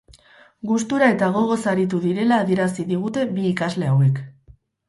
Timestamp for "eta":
1.15-1.27